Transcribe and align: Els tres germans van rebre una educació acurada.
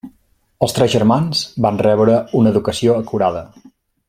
Els 0.67 0.73
tres 0.77 0.89
germans 0.93 1.43
van 1.67 1.79
rebre 1.83 2.17
una 2.43 2.55
educació 2.57 2.97
acurada. 3.03 3.49